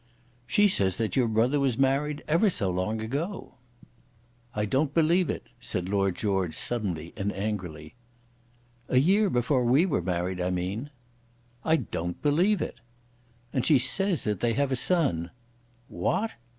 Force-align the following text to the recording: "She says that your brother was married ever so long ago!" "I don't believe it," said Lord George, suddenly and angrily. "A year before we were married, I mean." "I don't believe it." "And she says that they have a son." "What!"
"She 0.47 0.67
says 0.67 0.97
that 0.97 1.15
your 1.15 1.27
brother 1.27 1.59
was 1.59 1.77
married 1.77 2.23
ever 2.27 2.49
so 2.49 2.71
long 2.71 3.01
ago!" 3.01 3.53
"I 4.55 4.65
don't 4.65 4.95
believe 4.95 5.29
it," 5.29 5.43
said 5.59 5.87
Lord 5.89 6.15
George, 6.15 6.55
suddenly 6.55 7.13
and 7.15 7.31
angrily. 7.31 7.93
"A 8.89 8.97
year 8.97 9.29
before 9.29 9.63
we 9.63 9.85
were 9.85 10.01
married, 10.01 10.41
I 10.41 10.49
mean." 10.49 10.89
"I 11.63 11.75
don't 11.75 12.19
believe 12.23 12.63
it." 12.63 12.79
"And 13.53 13.63
she 13.63 13.77
says 13.77 14.23
that 14.23 14.39
they 14.39 14.53
have 14.53 14.71
a 14.71 14.75
son." 14.75 15.29
"What!" 15.87 16.31